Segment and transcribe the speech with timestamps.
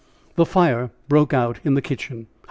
[0.33, 2.25] The fire broke out in the kitchen.